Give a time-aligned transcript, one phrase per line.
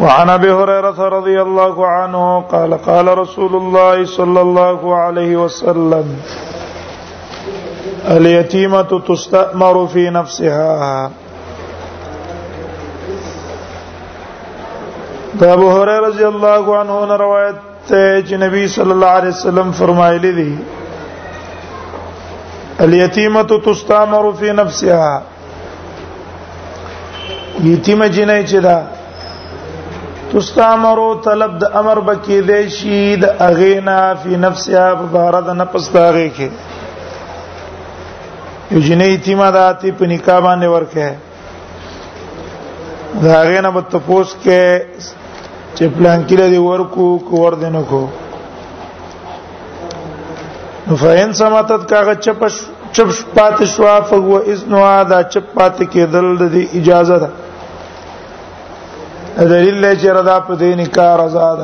[0.00, 2.20] وعن ابي هريره رضي الله عنه
[2.50, 6.16] قال قال رسول الله صلى الله عليه وسلم
[8.12, 11.10] اليتيمه تستامر في نفسها
[15.56, 17.58] ابو هريره رضي الله عنه نے روایت
[17.88, 20.54] ته چې نبی صلی الله علیه وسلم فرمایلی دي
[22.86, 25.22] الیتیمه تستامر فی نفسها
[27.62, 28.78] یتیمه جنې چې دا
[30.32, 36.48] تستامرو طلب د امر بکې د شی د اغینا فی نفسها بارد نفس داغه کې
[38.76, 41.04] یوجنې ایتما داتی په نکاح باندې ورکه
[43.22, 44.62] دا اغینا په تپوس کې
[45.76, 48.00] چې پلان کې لري ورکو کو ور دینو کو
[51.00, 52.54] فین سماتت کاغه چپش
[52.94, 57.28] چپ پات شوا فغو اذن وا دا چپ پات کې دل د اجازه ده
[59.48, 61.58] دلیل لري چې رضا په دې انکار آزاد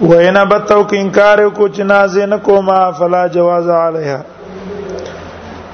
[0.00, 4.20] وینا بتو کې انکار کو چې نازین کوما فلا جواز علیها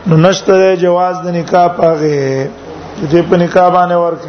[0.06, 0.52] نو نشته
[0.84, 2.16] جواز د نکاح پاغه
[3.10, 4.28] چې په نکاح باندې ورکه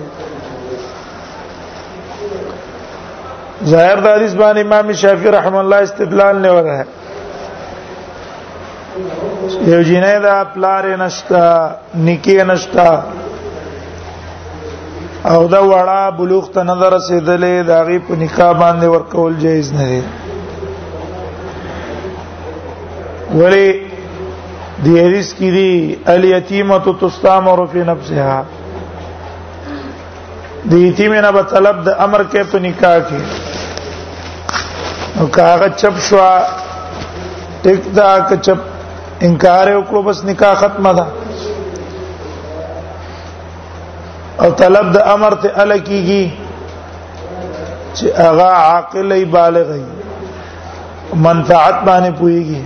[3.65, 6.75] ظاهر د حدیث باندې امام شافعي رحم الله استدلال نه وره
[9.67, 11.45] یو جنې دا پلار نشتا
[12.07, 12.89] نکي نشتا
[15.31, 19.85] او دا وړه بلوغ ته نه رسیدلې دا غي په نکاح باندې ورکول جایز نه
[19.91, 20.01] دی
[23.41, 23.67] ولی
[24.83, 25.71] دی حدیث کې دی
[26.15, 28.37] الیتیمه تستامر فی نفسها
[30.69, 33.21] دی یتیمه نه په طلب د امر کې په نکاح کې
[35.19, 36.19] او کاغه چپ شو
[37.63, 38.59] ټیک دا که چپ
[39.25, 41.05] انکار وکړو بس نکاح ختمه ده
[44.41, 46.21] او طلب د امر ته ال کیږي
[47.97, 49.83] چې هغه عاقل ای بالغ ای
[51.25, 52.61] منفعت باندې پويږي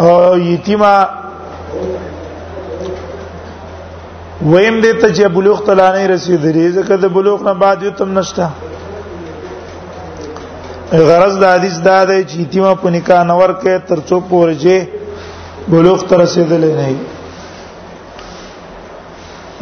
[0.00, 0.94] او یتیما
[4.52, 8.18] ویم دې ته چې بلوغ ته لانی رسیدلی ځکه د بلوغ نه بعد یو تم
[8.18, 8.46] نشته
[11.08, 14.78] غرض د حدیث دا دی چې یتیما په نکاح نور کې ترڅو پورځي
[15.74, 16.86] بلوغ ته رسیدلی نه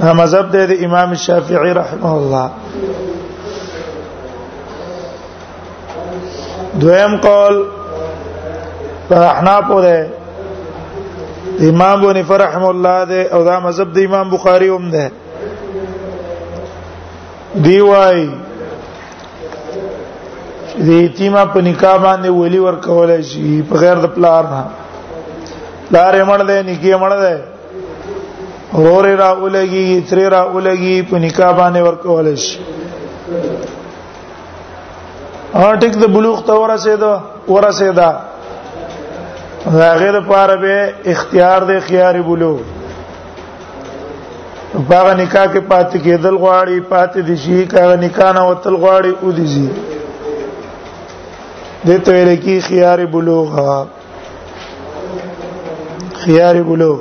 [0.03, 2.51] مذهب د امام شافعي رحمه الله
[6.81, 7.55] دویم قول
[9.17, 10.09] احناف ده
[11.71, 15.11] امام بن فرحم الله ده او دا مذهب د امام بخاري هم ده
[17.65, 18.31] دی وای
[20.79, 24.65] د یتیمه په نکاح باندې ولی ورکول شي په غیر د پلار نه
[25.91, 27.35] لارې مړ ده نکي مړ ده
[28.75, 32.59] ورور را ولګي تر را ولګي په نکاح باندې ورکول شي
[35.65, 37.13] اټیک د بلوغ ته ورسېده
[37.55, 38.09] ورسېده
[39.99, 40.77] غیر پاره به
[41.13, 42.59] اختیار د خيار بلوغ
[44.89, 49.33] باغ نکاح کې پاتې کېدل غواړي پاتې دي شي کاغه نکاح نه وتل غواړي او
[49.39, 49.69] دي شي
[51.87, 53.49] دته لکه خيار بلوغ
[56.25, 56.99] خيار بلوغ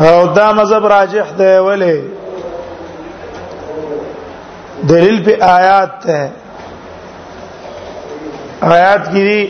[0.00, 1.96] او دا مذهب راجح دی ولی
[4.88, 6.20] دلیل په آیات ته
[8.60, 9.42] آیات کې دي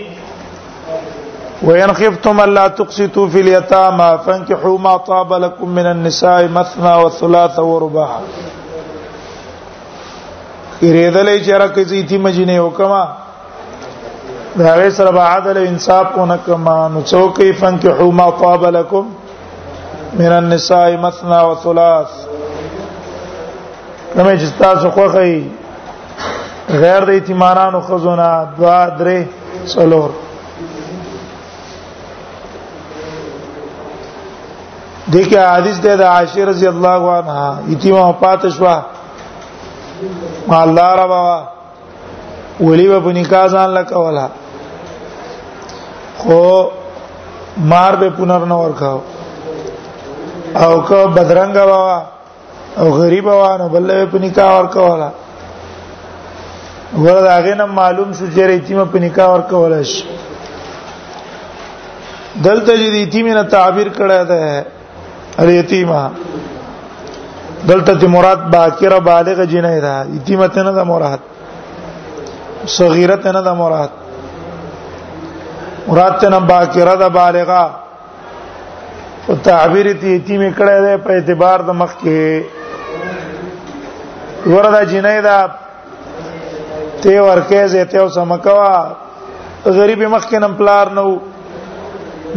[1.63, 8.11] وَإِنْ خِفْتُمْ أَلَّا تُقْسِطُوا فِي الْيَتَامَى فَانكِحُوا مَا طَابَ لَكُم مِّنَ النِّسَاءِ مَثْنَى وَثُلَاثَ وَرُبَاعَ
[10.83, 13.03] یریدلې چې راکې چې مجنه وکما
[14.59, 18.63] دا غیر سره بعد له انصاف کو نه کما نو څوک یې فانکحوا ما طاب
[18.67, 19.05] لكم
[20.19, 22.09] من النساء مثنى وثلاث
[24.17, 25.49] کومه چې تاسو خوخی
[26.69, 29.25] غیر د ایتمانانو خزونه دوا درې
[29.75, 30.11] څلور
[35.13, 38.75] دغه حدیث ده د عائشه رضی الله عنها ایتما پاتشوا
[40.49, 41.45] ما الله ربا
[42.61, 44.27] ولی و بنی کازان لکولا
[46.19, 46.43] خو
[47.73, 49.01] مار به پنر نه ورکاو
[50.55, 52.03] او که بدرنګ وا
[52.79, 55.09] او غریب وا نو بل په نکاح ورکواله
[57.05, 60.03] ورته هغه نه معلوم شو چې ریتیمه په نکاح ورکواله شي
[62.45, 64.67] دلته چې یتیمه نه تعبیر کړه ده
[65.43, 66.01] الیتیمه
[67.69, 71.21] دلته چې مراد باکره بالغ جنې ده یتیمه ته نه ده مراد
[72.79, 73.91] صغیره ته نه ده مراد
[75.89, 77.63] مراد ته نه باکره ده بالغه
[79.29, 82.21] او تعبیر ته یتیم کړه ده په اعتبار د مخ کې
[84.55, 85.39] وردا جنیدا
[87.03, 88.75] ته ورکه زه ته سمکوا
[89.79, 91.05] غریب مخ کې نم پلار نو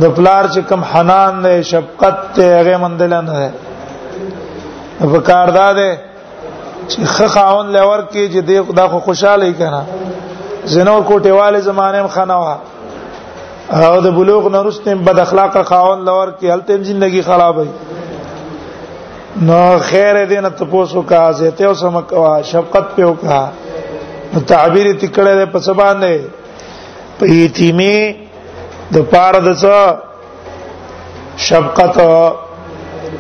[0.02, 3.50] د پلار چې کم حنان ده شفقت ته هغه مندل نه ده
[5.14, 5.88] په کار ده
[6.90, 9.82] چې خخاون لور کې چې دی خدا خو خوشاله کنا
[10.74, 12.56] زنور کوټه والے زمانه مخنه وا
[13.72, 17.68] او د بلوغ نه رسته بد اخلاق خاون لور کې هلته ژوندۍ خراب وي
[19.48, 23.42] نو خیر دې نه تاسو کا زهته او سم کا شفقت په وکا
[24.48, 26.16] تعبیر تکړه په سبا نه
[27.20, 27.98] په یتیمه
[28.96, 29.78] د پاره د څه
[31.48, 31.96] شفقت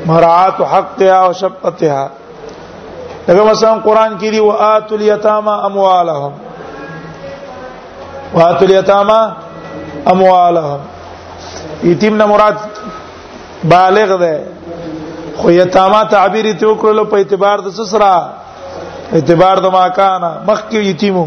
[0.05, 2.05] مرات حق او شفقتها
[3.27, 6.31] دغه مثلا قران کې دی واتل یتاما اموالهم
[8.33, 9.21] واتل یتاما
[10.11, 10.79] اموالهم
[11.89, 12.57] یتیم نه مراد
[13.63, 14.35] بالغ ده
[15.39, 18.15] خو یتامه تعبیر ته وکړل په اعتبار د سسرا
[19.17, 21.25] اعتبار د ماکانه مخکې یتیمو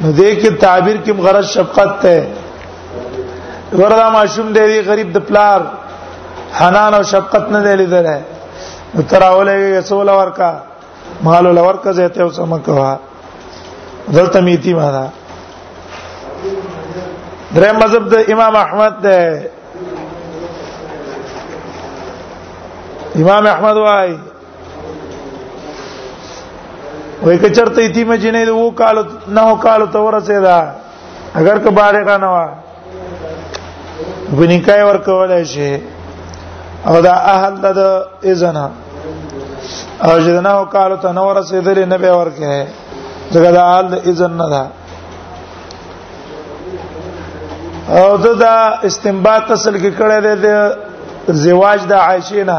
[0.00, 2.28] نو دې کې تعبیر کې مغرض شفقت ته
[3.78, 5.60] وردا معشوم دی غریب د پلار
[6.60, 8.06] حنان او شفقت نه دی لیدل
[9.10, 10.50] تراولې رسول ورکا
[11.26, 12.96] مالو لورکا زه ته وسمکوا
[14.16, 15.06] دلته میتی ما ده
[17.54, 19.18] درې مذهب د امام احمد ده
[23.22, 24.18] امام احمد وايي
[27.24, 28.96] وای کچرته ایتی مجنه د وو کال
[29.36, 30.58] نه کال ته ورسېدا
[31.38, 32.46] اگر که باندې کا نه وا
[34.38, 35.74] بنیکای ورکول شي
[36.86, 37.66] او دا اهل د
[38.30, 38.56] اذن
[40.04, 42.66] او جنه کال ته نه ورسېدل نه به ورکه
[43.32, 44.62] ځکه دا اهل اذن نه ده
[47.88, 52.58] او دا, دا استنباط اصل کې کړه د زواج د عائشه نه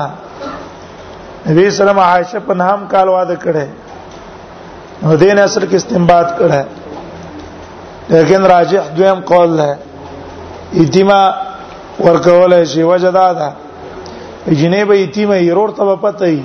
[1.48, 6.64] نبی سلام عائشه په نام کال واده کړه نو دین اصل کې استنباط کړه
[8.14, 9.78] لیکن راجح دویم قول ده
[10.82, 11.20] یتیما
[12.06, 13.50] ورکول شي وجدا ده
[14.48, 16.44] جنې به یتیمه يرور ته پته ای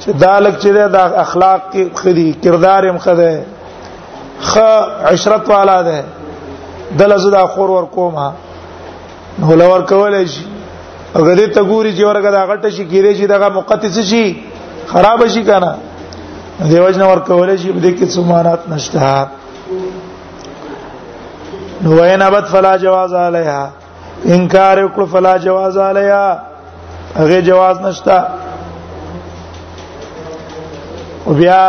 [0.00, 0.68] چې دا لک چې
[0.98, 3.44] د اخلاق کې خدي کردار هم خده
[4.50, 4.58] خ
[5.14, 6.04] عشرت والا ده
[6.98, 8.28] دل زدا خور ور کومه
[9.38, 10.44] نو لور کولای شي
[11.14, 14.26] هغه دې ته ګوري چې ورګه دا غټه شي کیږي چې دغه مقتس شي
[14.92, 15.72] خراب شي کنه
[16.70, 19.04] دیوژن ور کولای شي دې کې سمانات نشته
[21.82, 23.62] نو وینا بد فلا جواز علیها
[24.36, 26.26] انکار وکړ فلا جواز علیها
[27.18, 28.18] هغه جواز نشته
[31.24, 31.62] او بیا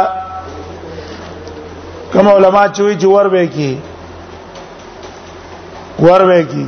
[2.14, 3.74] کوم علما چې وی جوړ به کی
[6.04, 6.64] ور وې کی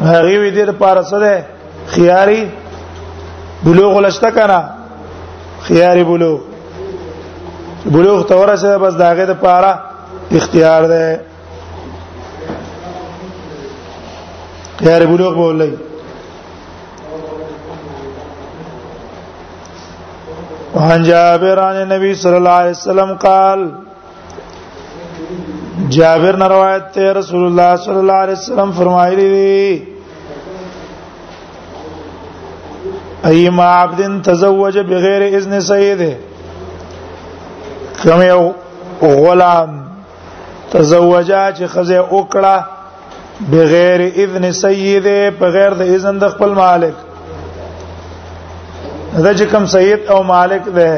[0.00, 1.44] هغه وی دې لپاره سره
[1.94, 2.42] خياري
[3.64, 4.60] بلوغ لشته کنه
[5.68, 6.38] خياري بلوغ
[7.86, 9.72] بلوغ ته ورسه بس داغه د پاره
[10.40, 11.20] اختیار ده
[14.80, 15.72] خياري بلوغ بولای
[20.74, 23.70] وعن جابر عن النبي صلى الله عليه وسلم قال
[25.96, 29.84] جابر نے روایت ہے رسول اللہ صلی اللہ علیہ وسلم فرمائی دی
[33.34, 36.14] ایما عبد تزوج بغیر اذن سیده
[38.02, 38.50] کوم یو
[39.02, 39.76] غلام
[40.72, 42.56] تزوجا چې خزه وکړه
[43.52, 46.94] بغیر اذن سیده بغیر د اذن د خپل مالک
[49.24, 50.90] دا چې کوم سید او مالک ده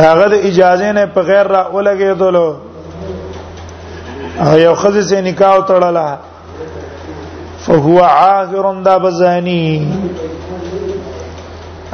[0.00, 2.50] داغه د اجازه نه بغیر را ولګې دلو
[4.56, 6.08] یو خزه سے نکاح تړلا
[7.64, 9.64] فهو عاهر دا بزانی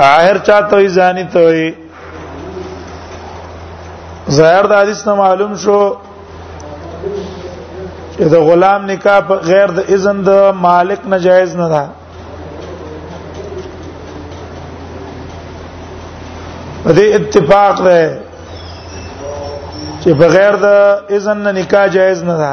[0.09, 1.69] عاهر چاته وي زانی ته وي
[4.37, 5.79] ظاهر د حدیث نه معلوم شو
[8.17, 11.85] چې د غلام نکاح غیر د اذن د مالک ناجایز نه ده
[16.95, 17.99] دې اتفاق ده
[20.07, 20.67] چې بغیر د
[21.15, 22.53] اذن نه نکاح جایز نه ده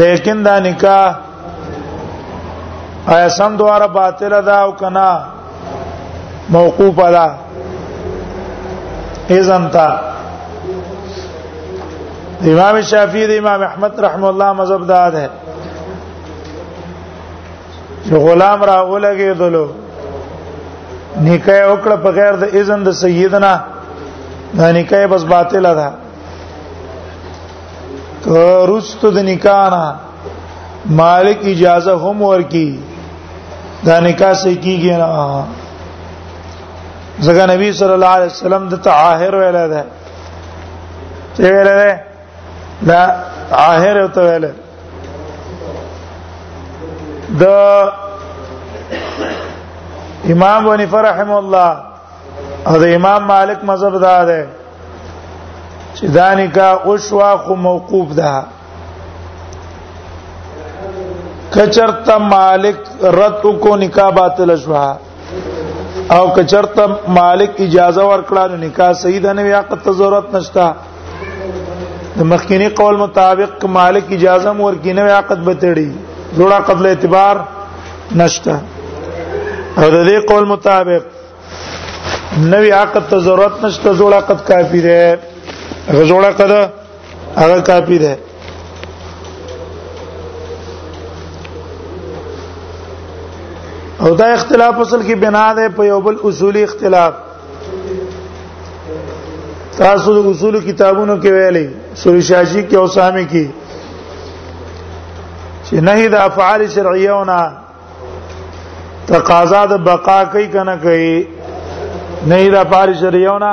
[0.00, 1.04] لیکن دا نکاح
[3.14, 5.08] آیا سم دواره باطل ده او کنا
[6.56, 7.26] موقوف ده
[9.36, 9.88] اذن تا
[12.52, 15.28] امام شافعی امام احمد رحم الله مذهب داد ہے
[18.04, 19.66] چې غلام راغله کې دلو
[21.30, 23.54] نکاح وکړه بغیر د اذن د سیدنا
[24.54, 25.90] دا نکاح بس باطل ده
[28.24, 29.94] که رستو د نکاح نه
[30.86, 32.78] مالک اجازه هم ورکی
[33.86, 35.44] دا نکاح سے کیږي نه
[37.20, 39.84] ځکه نبی صلی الله علیه وسلم د تعاهر ویل ده
[41.36, 42.02] څه ویل ده
[42.88, 43.02] دا
[43.58, 44.44] عاهر او ته ویل
[47.40, 47.42] د
[50.32, 51.70] امام بنی فرحم الله
[52.70, 54.40] او د امام مالک مذهب دا ده
[55.96, 58.32] چې دا نکاح اوشوا خو موقوف ده
[61.56, 62.78] کچرته مالک
[63.18, 64.86] رد کو نکاح باطل شوا
[66.16, 66.84] او کچرته
[67.20, 70.66] مالک اجازه ورکړه نو نکاح صحیح ده نه یا قط ضرورت نشته
[72.20, 75.88] د مخکینی قول مطابق مالک اجازه مور کینه عقد بتړي
[76.36, 77.44] جوړه قبل اعتبار
[78.14, 78.58] نشته
[79.78, 81.14] او د دې قول مطابق
[82.40, 85.18] نوی عقد ته ضرورت نشته جوړ عقد کافی ده
[85.88, 86.50] هغه جوړ عقد
[87.36, 88.18] هغه کافی ده
[94.08, 97.12] او دا اختلاف اصل کې بنا ده په یو بل اصولي اختلاف
[99.78, 101.66] تاسو د اصول کتابونو کې ویلې
[102.02, 103.46] سوري شاشي کې او سامي کې
[105.68, 107.38] چې نه د افعال شرعیونه
[109.12, 111.16] تقاضا د بقا کوي کنه کوي
[112.26, 113.52] نه دا پاره شریونه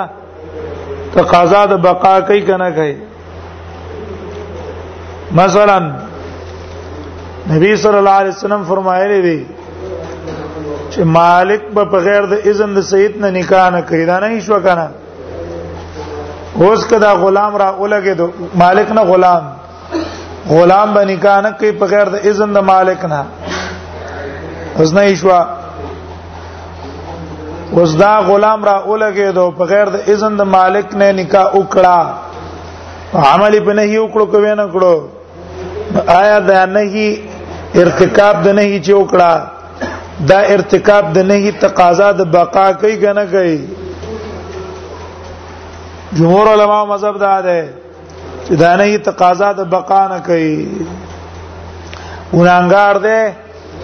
[1.15, 2.95] تقاضا د بقا کوي کنه کوي
[5.39, 5.77] مثلا
[7.51, 9.45] نبی صلی الله علیه وسلم فرمایلی دی
[10.91, 14.59] چې مالک به بغیر د اذن د سید نه نکاح نه کوي دا نه شو
[14.67, 14.87] کنه
[16.63, 19.43] اوس کدا غلام را اولګه دو مالک نه غلام
[20.49, 23.25] غلام به نکاح نه کوي بغیر د اذن د مالک نه
[24.77, 25.29] اوس نه شو
[27.79, 31.99] اوس دا غلام را اولګه دو په غیر د اذن د مالک نه نکاح وکړه
[33.31, 34.95] عمل په نه یو کړو کوي نه کړو
[36.19, 37.07] آیا دا نه هی
[37.81, 39.31] ارتکاب د نه هی چې وکړه
[40.29, 43.57] دا ارتکاب د نه هی تقاضا د بقا کوي کنه کوي
[46.17, 47.59] جمهور علما مذهب دا ده
[48.45, 50.55] چې دا نه هی تقاضا د بقا نه کوي
[52.37, 53.19] ګناګار ده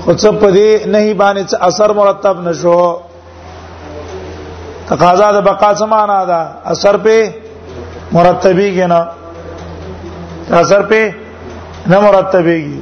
[0.04, 2.78] خو څه په دې نه هی باندې اثر مرتب نشو
[4.90, 6.40] تقاضا د بقا سمانا ده
[6.72, 7.18] اثر په
[8.18, 9.02] مرتبی کې نه
[10.62, 11.02] اثر په
[11.92, 12.82] نه مرتبی کې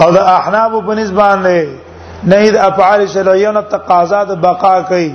[0.00, 1.56] او د احناب په نسبان نه
[2.30, 5.12] نه د افعال شرعیه نه تقاضا د بقا کوي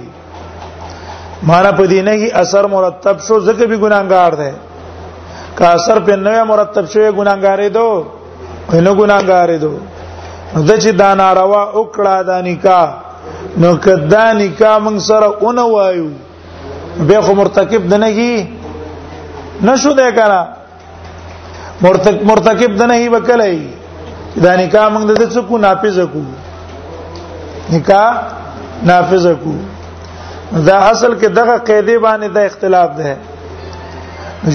[1.48, 4.52] معنا په دې نه کې اثر مرتب شو ځکه به ګناګار ده
[5.58, 7.90] کا اثر په نه مرتب شوی ګناګارې دو
[8.70, 9.74] په نه ګناګارې دو
[10.68, 12.90] د چې دا ناروا او کړه د نکاح
[13.58, 16.10] نو کدا نکاح موږ سره اون وایو
[17.10, 18.30] به خو مرتکب د نهي
[19.70, 20.40] نشو ده کنه
[21.86, 23.68] مرتکب مرتکب د نهي وکړي
[24.46, 26.22] دا نکاح موږ د څه کو نافذ کو
[27.72, 28.14] نکاح
[28.92, 29.54] نافذ کو
[30.68, 33.18] دا اصل کې دغه قیدې باندې د اختلاف ده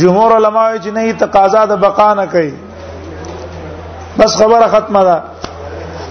[0.02, 2.54] جمهور علماوی چې نه تقاضا د بقا نه کوي
[4.18, 5.16] بس خبره ختمه ده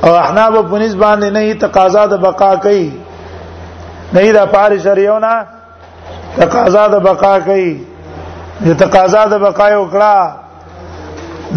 [0.03, 2.85] او احناب په نسبت باندې نه تقاضا د بقا کوي
[4.13, 5.33] نه دا پاره شریونه
[6.39, 7.69] تقاضا د بقا کوي
[8.65, 10.13] د تقاضا د بقا یو کړه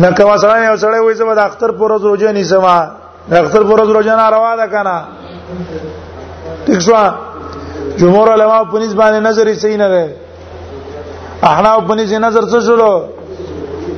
[0.03, 2.76] لکه مثلا یو سړی وایي زما د اختر پر ورځ روزه نه سما
[3.31, 4.97] د اختر پر ورځ روزه نه روا ده کنه
[6.67, 6.95] ٹھیک شو
[8.03, 10.05] جمهور علما په نسبت باندې نظر یې صحیح نه ده
[11.50, 12.93] احناب په نسبت نظر څه شلو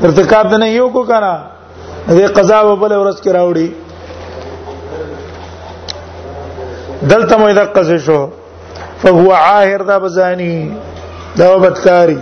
[0.08, 1.34] ارتکاب نه یو کو کنه
[2.08, 3.68] دې قضا په بل ورځ کې راوړي
[7.02, 8.26] دلته مې دقه شو
[9.02, 10.72] فهو عاهر دا بزانی
[11.36, 12.18] دا بدکاری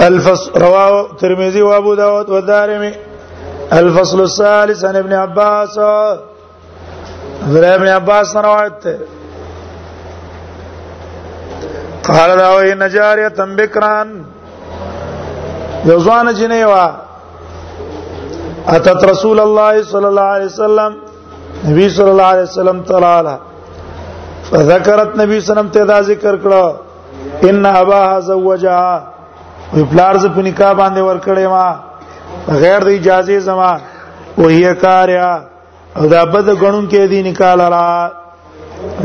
[0.00, 2.92] الفصل رواه ترمذي وابو داود والدارمي
[3.72, 8.84] الفصل الثالث عن ابن عباس عبد ابن عباس روایت
[12.04, 14.24] قال داو هي نجاریه تم بکران
[15.86, 16.86] جوزان جنيوا
[18.68, 21.01] اتت رسول الله صلى الله عليه وسلم
[21.68, 23.36] نبی صلی الله علیه وسلم تعالی
[24.50, 26.74] فذكرت نبی سلام ته دا ذکر کړه
[27.48, 29.02] ان اباها زوجها
[29.74, 33.70] وی پلار ز په نکاح باندې ور کړې ما غیر د اجازه زما
[34.38, 35.28] وهي کاریا
[35.96, 37.86] او دا بد غنون کې دی نکاح لرا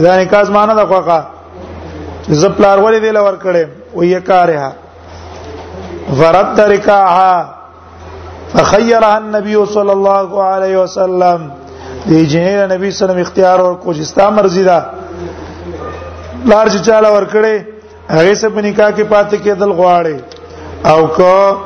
[0.08, 1.20] دا نکاح معنی دا خوخه
[2.42, 4.72] ز پلار ولې دی لور کړې وهي کاریا
[6.20, 7.56] فرد رکاها
[8.54, 11.50] فخيرها النبي صلى الله عليه وسلم
[12.06, 14.78] د اجنه نبی صلی الله علیه وسلم اختیار او کوشستا مرزي دا
[16.50, 17.56] لار چې چاله ورکړي
[18.16, 20.18] هغه سه په نکاح کې پاتې کېدل غواړي
[20.92, 21.58] او کو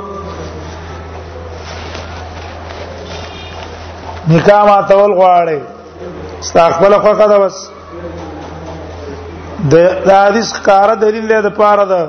[4.33, 5.59] نکاح ما تول غواړي
[6.39, 7.57] استقبال خو قدا بس
[9.71, 9.75] د
[10.11, 12.01] حدیث کار دلیل دی د پاره ده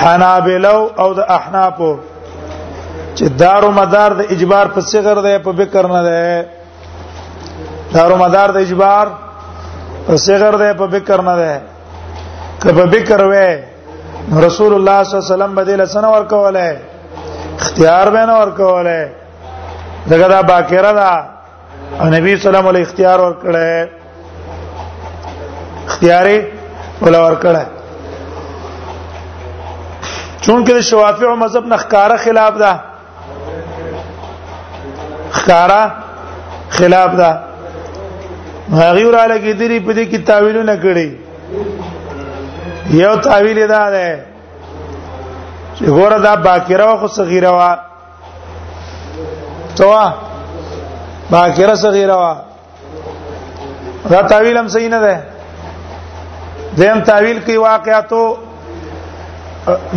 [0.00, 1.92] حنابلو او د احنافو
[3.16, 6.46] چې دارو مدار د اجبار په صغر ده په بکر نه ده
[7.94, 9.06] دارو مدار د اجبار
[10.06, 11.52] په صغر ده په بکر نه ده
[12.62, 13.48] که په بکر وې
[14.46, 16.68] رسول الله صلی الله علیه وسلم بدله سن ور کوله
[17.60, 19.00] اختیار به نه ور کوله
[20.10, 21.10] دغه دا باکره ده
[22.00, 23.66] او نبی صلی الله علیه اختیار ور کړه
[25.88, 26.38] اختیاري
[27.02, 27.64] ولا ور کړه
[30.40, 32.72] چونکه شوافی او مذهب نه ښکارا خلاف ده
[35.32, 35.82] ښکارا
[36.70, 37.49] خلاف ده
[38.72, 41.08] هغه وراله کې دې په دې کې تعویلونه کړی
[43.02, 44.08] یو تعویل دا ده
[45.76, 47.72] چې ګوره دا باکره او صغیره وا
[49.76, 50.06] توا
[51.30, 52.34] باکره صغیره وا
[54.10, 55.16] دا تعویل هم صحیح نه ده
[56.78, 58.22] دیم تعویل کې واقعاتو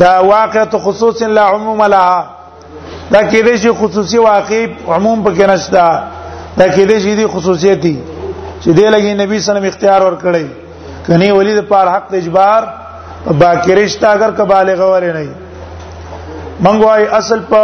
[0.01, 2.19] دا واقعاتو خصوص لا عموم لها
[3.11, 5.83] دا کې دې شي خصوصي واقع عموم پکې نشته
[6.57, 7.95] دا کې دې شي دي خصوصیتي
[8.63, 10.45] چې دې لګي نبی سلام اختیار ور کړی
[11.05, 12.63] کني ولید پر حق اجبار
[13.41, 15.25] باکرشت اگر کبالغ ور نه
[16.67, 17.63] منغوای اصل په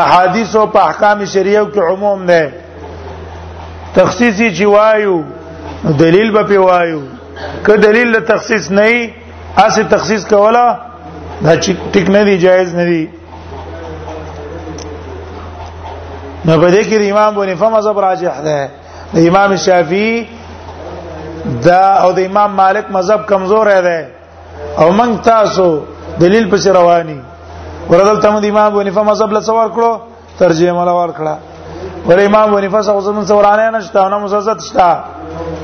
[0.00, 2.52] احادیث او په احکام شریعه کې عموم نه
[3.96, 5.16] تخصیصي جوایو
[6.02, 7.00] دلیل به پیوایو
[7.66, 9.00] که دلیل له تخصیص نه ای
[9.64, 10.68] اسه تخصیص کولا
[11.44, 13.02] دا ټیک نه دی جایز نه دی
[16.44, 18.56] نو په دې کې امام بنفه مذهب راجح ده
[19.14, 20.14] د امام شافعي
[21.66, 24.00] دا او د امام مالک مذهب کمزور دی
[24.80, 25.66] او موږ تاسو
[26.22, 27.18] دلیل پس رواني
[27.90, 29.90] وردل تم د امام ونیفه مذهب له څور کړو
[30.40, 31.34] ترجمه مل ور کړه
[32.08, 34.88] ور امام ونیفه څو زمون څورانه نشته نه مسزت شته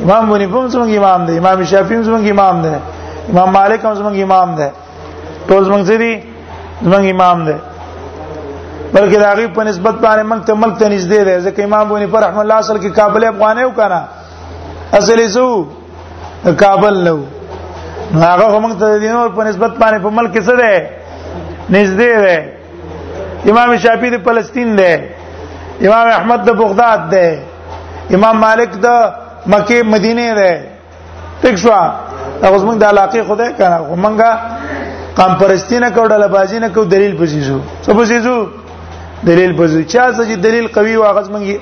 [0.04, 2.74] امام ونیفه زمون امام دی امام شافعي زمون امام دی
[3.32, 4.68] امام مالک هم زمون امام دی
[5.48, 6.12] ټول زمون سری
[6.82, 7.56] زمون امام دی
[8.92, 12.06] بلکې د هغه په نسبت باندې ملک ته ملک ته نږدې ده ځکه امام بونی
[12.12, 14.00] پر رحم الله اصل کې کابل افغانې وکړه
[14.98, 15.46] اصلي سو
[16.62, 17.16] کابل نو
[18.26, 20.74] هغه هم ته د دینور په نسبت باندې په ملک کې څه ده
[21.70, 22.36] نږدې ده
[23.50, 25.04] امام شافعي د فلسطین ده
[25.86, 27.38] امام احمد د بغداد ده
[28.18, 28.88] امام مالک د
[29.56, 30.50] مکه مدینه ده
[31.42, 31.80] تښوا
[32.42, 34.30] هغه زمونږ د علاقې خدای کنه همنګه
[35.20, 38.38] قام پرستی نه کوډه لبازی نه کو دلیل پسی شو څه پسی شو
[39.26, 41.56] دلیل بزو چا چې دلیل قوي او هغه زمنګي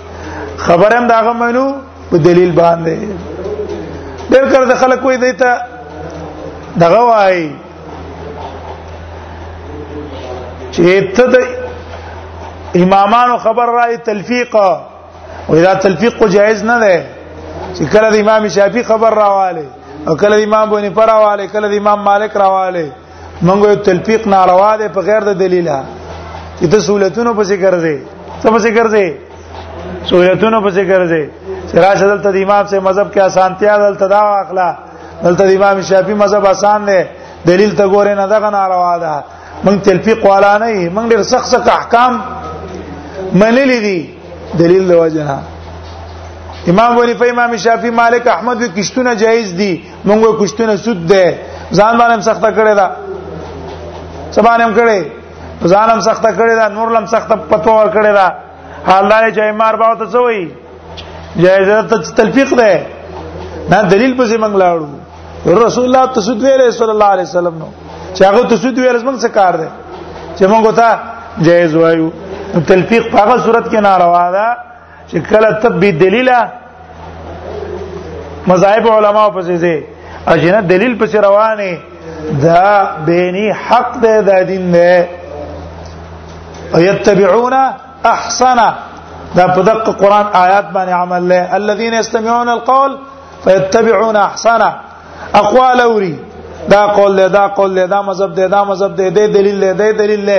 [0.66, 1.66] خبرم دا غمنو
[2.11, 3.14] په دلیل باندې
[4.31, 5.61] ډېر کړه خلک وې دیتا
[6.77, 7.51] دغه وای
[10.73, 17.07] چې ته د امامانو خبر راي تلفیق او دا تلفیق جائز نه ده
[17.75, 19.64] چې کله د امام شافعي خبر راواله
[20.09, 22.92] او کله د امام بونی پر راواله کله د امام مالک راواله
[23.42, 25.79] منګو تلفیق ناروا ده په غیر د دلیله
[26.61, 27.97] چې د سہولتونو په ذکر ګرځي
[28.42, 29.07] څه په ذکر ګرځي
[30.09, 31.25] سہولتونو په ذکر ګرځي
[31.73, 34.69] سراج دلته د امام سے مذهب کې اسانتیا دلته دا اخلا
[35.25, 37.01] دلته د امام شافعي مذهب آسان دی
[37.49, 39.14] دلیل ته ګوره نه دغه ناروا ده
[39.64, 42.12] مونږ تلفیق والا نه مونږ ډیر سخت سخت احکام
[43.40, 43.99] منلې دي
[44.62, 45.37] دلیل د وجنه
[46.75, 49.73] امام ولی په امام شافعي مالک احمد وی کشتونه جایز دي
[50.09, 51.27] مونږه کشتونه سود ده
[51.73, 52.88] ځان باندې سخته کړی دا
[54.37, 55.01] سبانه هم کړی
[55.64, 58.29] ظالم سخته کړی دا نور لم سخته پتو ور کړی دا
[58.97, 62.87] الله یې جایمار باو ته سوې جایزه ته تلفیق ده
[63.71, 67.66] دا دلیل پسې موږ لاړو رسول الله تسود ویل صلی الله علیه وسلم نو
[68.14, 69.69] چې هغه تسود ویل زموږ څه کار ده
[70.37, 70.88] چې موږ ته
[71.49, 72.11] جایز وایو
[72.71, 74.47] تلفیق په هغه صورت کې ناروا ده
[75.09, 76.53] چې کله تبي دلیله
[78.47, 79.83] مذاهب علما په ځای
[80.27, 81.79] اجنه دلیل پسې روانه
[82.42, 85.09] دا بینی حق ده د دین ده
[86.74, 87.55] يتبعون
[88.14, 88.59] احسن
[89.37, 92.98] دا بدق قران ايات باندې عمل له الذين يستمعون القول
[93.44, 94.62] فيتبعون احسن
[95.35, 96.16] اقوال اوري
[96.68, 99.70] دا قول له دا قول له دا مذهب دی دا مذهب دی دی دلیل له
[99.81, 100.38] دی دلیل له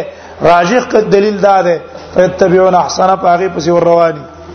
[0.52, 1.80] راجح ک دلیل دا
[2.16, 3.90] فيتبعون احسنه پاغي پسې ور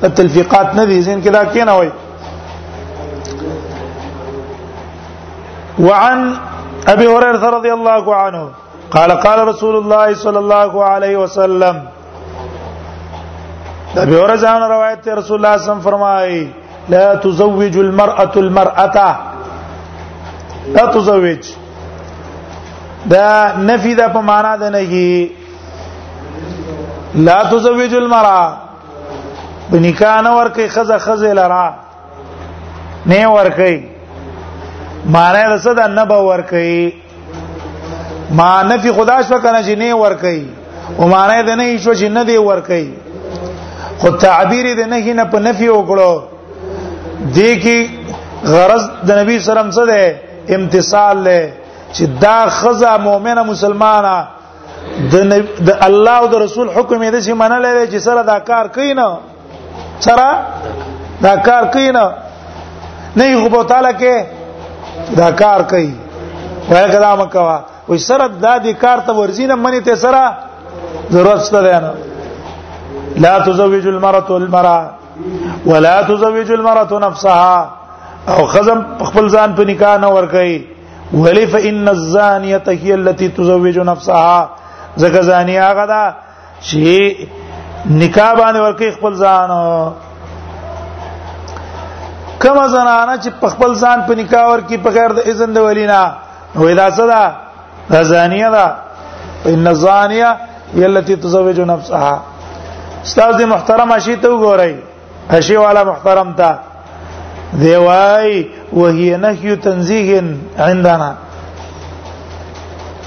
[0.09, 1.93] التلفيقات نه زين كذا کې دا
[5.87, 6.35] وعن
[6.89, 8.41] ابي هريره رضي الله عنه
[8.95, 11.77] قال قال رسول الله صلى الله عليه وسلم
[13.95, 16.43] دا به ورځان روایت ته رسول الله صم فرمایي
[16.95, 18.97] لا تزوج المرأة المرأة
[20.77, 21.43] لا تزوج
[23.15, 23.29] دا
[23.71, 25.29] نفي دا په معنا ده نه
[27.15, 28.57] لا تزوج المرأة
[29.71, 31.75] بنکانه ورکه خزه خزه لرا
[33.07, 33.83] نه ورکه
[35.15, 36.63] معنی رسد نه به ورکه
[38.31, 40.47] ما نفي خدا شو کنه چې نه ور کوي
[40.99, 42.91] او معنی دې نه شو چې نه دی ور کوي
[44.03, 46.23] خو تعبیر دې نه نه په نفي وکړو
[47.35, 47.89] دې کې
[48.55, 50.21] غرض د نبی صلی الله علیه وسلم څه ده
[50.61, 51.53] امتثال له
[51.93, 54.17] چې دا خزه مؤمنه مسلمانه
[55.61, 58.95] د الله او د رسول حکم دې چې منل لري چې سره دا کار کوي
[58.95, 59.19] نه
[60.01, 60.39] سره
[61.27, 62.13] دا کار کوي نه
[63.17, 64.25] نه خو تعالی کې
[65.23, 65.91] دا کار کوي
[66.71, 70.25] ولکه دا مکوا وې سره دا د کار ته ورزینه منی ته سره
[71.15, 71.93] ضرورت شته نه
[73.25, 74.91] لا تزوج المرأة المرأة
[75.67, 77.71] ولا تزوج المرأة نفسها
[78.29, 80.59] او خزم خپل ځان په نکاح نه ور کوي
[81.15, 84.51] ولی فإن الزانية هي التي تزوج نفسها
[84.99, 86.15] ځکه زانی هغه ده
[86.63, 87.15] چې
[88.03, 89.51] نکاح باندې ور کوي خپل ځان
[92.45, 96.03] کما زنانه چې خپل ځان په نکاح ور کوي په غیر د اذن د ولینا
[96.57, 97.23] وې دا څه ده
[97.91, 98.65] دا زانیه ده
[99.47, 100.37] ان الزانیه
[100.75, 102.21] یلتی تزوج نفسها
[103.05, 104.73] استاد دې محترم اشی ته وګورئ
[105.31, 106.59] اشی والا محترم تا
[107.53, 110.23] دی وای وهي نهي تنزيه
[110.59, 111.15] عندنا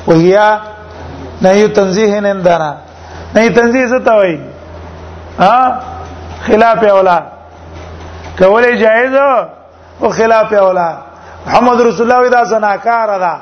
[0.08, 0.58] وهي
[1.42, 2.78] نهي تنزيه عندنا
[3.36, 4.40] نهي تنزيه څه ته وای
[5.40, 5.82] ها
[6.48, 7.24] خلاف اولا
[8.40, 9.16] کولې جایز
[10.02, 10.98] او خلاف اولا
[11.48, 13.34] محمد رسول الله دا زناکار ده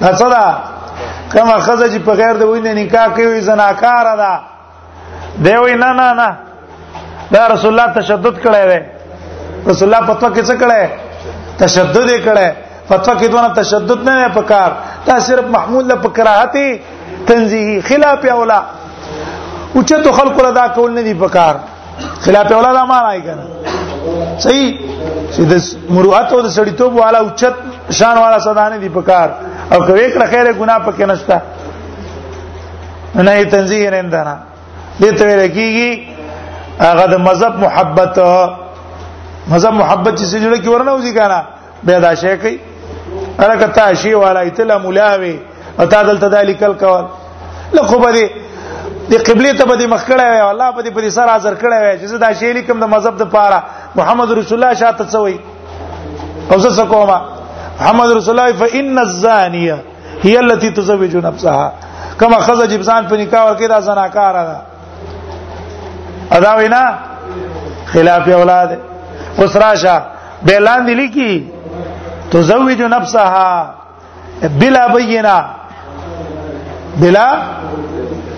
[0.00, 0.46] نصدا
[1.32, 4.40] کما خزه چې په غیر د وینې نکاح کوي زناکار ده
[5.44, 6.28] دی وی نه نه نه
[7.32, 8.80] دا رسول الله تشدد کړی دی
[9.70, 10.86] رسول الله فتوا کې څه کړی
[11.64, 12.48] تشدد یې کړی
[12.88, 14.70] فتوا کې دونه تشدد نه په کار
[15.06, 16.80] دا صرف محمود له کراهتي
[17.28, 18.60] تنزیهی خلاف اولا
[19.74, 21.54] اوچته خلق را دا کول نه دی په کار
[22.26, 27.54] خلاف اولا دا معنا یې کنه صحیح چې د مروعات او د سړیتوب والا اوچت
[27.98, 29.30] شان والا صدا نه دی په کار
[29.72, 31.36] او کوي کړه خیره ګناه پکې نشته
[33.26, 34.34] نه یې تنزیه نه اندنه
[35.00, 35.90] دې ته ویل کیږي
[36.82, 38.18] هغه د مذهب محبت
[39.52, 41.38] مذهب محبت چې جوړه کې ورنه وځي کنه
[41.82, 42.56] به دا شی کوي
[43.44, 45.34] الکه تا شی والا ایتلا ملاوي
[45.80, 47.04] او تا دلته ذالک الکوال
[47.78, 51.08] لکه به دې قبله ته به دې مخ کړه وي الله به دې په دې
[51.16, 53.58] سره حاضر کړه وي چې دا شی لیکم د مذهب د پاره
[53.98, 55.38] محمد رسول الله شاته څوي
[56.52, 57.18] او زه څه کومه
[57.80, 59.78] محمد رسول الله فإن الزانية
[60.22, 61.72] هي التي تزوج نفسها
[62.20, 64.56] کما خزه جبزان په نکاح ورکې دا زناکار ده
[66.32, 66.98] ادا وینا
[67.92, 68.78] خلاف اولاد
[69.38, 70.02] وسراشه
[70.42, 71.46] بیلان دي لیکي
[72.32, 73.74] تزوج نفسها
[74.42, 75.44] بلا بینه
[77.00, 77.38] بلا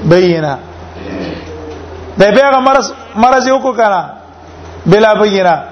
[0.05, 0.59] بینه
[2.18, 4.11] د بیاغه مرز مرز یو کو کنه
[4.87, 5.62] بلا بینه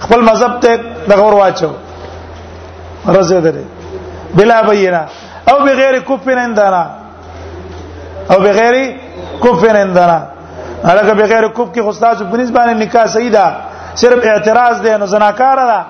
[0.00, 1.70] خپل مذهب ته دغور واچو
[3.06, 3.64] رسیدلې
[4.34, 5.02] بلا بینه
[5.50, 6.82] او بغیر کفن اندنا
[8.30, 8.74] او بغیر
[9.44, 10.18] کفن اندنا
[10.84, 13.46] هغه بغیر کوب کې خو تاسو په نسبت باندې نکاح صحیح ده
[14.02, 15.80] صرف اعتراض دی نو زناکار ده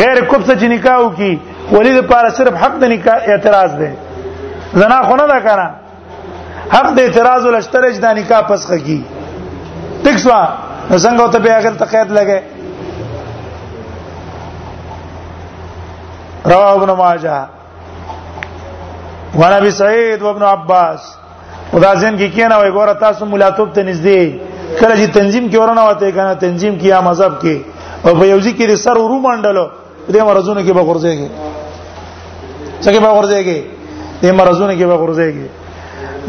[0.00, 1.38] غیر کوب ته نکاح وکي
[1.72, 3.88] ولید لپاره صرف حق د نکاح اعتراض دی
[4.80, 5.66] زنا خو نه ده کنه
[6.76, 9.00] حق د اعتراض ولشترج د نکاح پسخه کی
[10.04, 10.30] ټیک شو
[10.90, 12.40] څنګه ته به اگر تقید لګي
[16.52, 17.36] رواه ابن ماجه
[19.38, 21.00] وانا ابي سعيد وابن عباس
[21.74, 24.20] ودا ځین کې کینه وای ګوره تاسو ملاتوب ته نږدې
[24.80, 27.56] کله چې تنظیم کې ورنه وته کنه تنظیم کې یا مذهب کې
[28.06, 29.66] او په یوځی کې سر ورو منډلو
[30.12, 31.28] دې مرزونه کې به غورځيږي
[32.84, 33.60] څنګه به غورځيږي
[34.22, 35.46] دې مرزونه کې به غورځيږي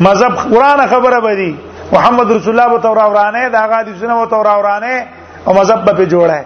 [0.07, 1.51] مذهب قران خبره به دي
[1.95, 4.93] محمد رسول الله تو راورانه دا غادي سنه تو راورانه
[5.45, 6.41] او مذهب به جوړه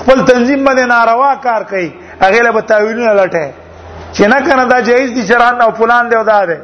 [0.00, 1.90] خپل تنظیم باندې ناروا کار کوي
[2.22, 3.46] هغه له تاویلونه لټه
[4.14, 6.56] چې نه کنه دا جایز دي شران او فلان دی او دا دی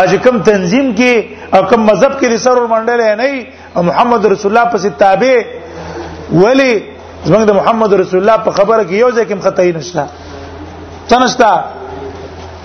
[0.00, 1.14] اج کوم تنظیم کې
[1.54, 3.28] او کوم مذهب کې رسر منډل نه
[3.76, 5.34] او محمد رسول الله پس تابع
[6.42, 6.72] ولی
[7.26, 10.02] زمونږ د محمد رسول الله په خبره کې یو ځکه خطای نشته
[11.10, 11.50] تنشته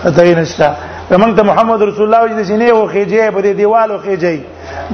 [0.04, 0.70] خطای نشته
[1.12, 4.32] زمونږ ته محمد رسول الله وجد سینې او خېجه په دې دیوال او خېجه